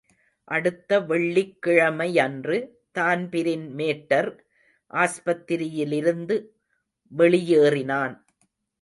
அடுத்த 0.47 0.99
வெள்ளிக்கிழமையன்று 0.99 2.57
தான்பிரின் 2.91 3.67
மேட்டர் 3.75 4.29
ஆஸ்பத்திரியிலிருந்து 4.93 6.37
வெளியேறினான். 7.17 8.15